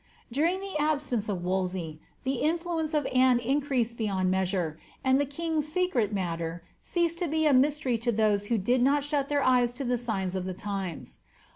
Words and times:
During 0.31 0.61
the 0.61 0.75
absence 0.79 1.29
of 1.29 1.43
Wolsey, 1.43 1.99
tlie 2.25 2.41
influence 2.41 2.95
of 2.95 3.05
Anne 3.13 3.37
increased 3.37 3.99
beyond 3.99 4.31
measure, 4.31 4.79
and 5.03 5.21
the 5.21 5.25
^ 5.27 5.29
king's 5.29 5.67
secret 5.71 6.11
matter" 6.11 6.63
ceased 6.79 7.19
to 7.19 7.27
be 7.27 7.45
a 7.45 7.53
mystery 7.53 7.99
to 7.99 8.11
tliose 8.11 8.47
who 8.47 8.57
did 8.57 8.81
not 8.81 9.03
shut 9.03 9.29
their 9.29 9.43
eyes 9.43 9.75
to 9.75 9.83
the 9.83 9.99
signs 9.99 10.35
of 10.35 10.45
the 10.45 10.55
times. 10.55 11.19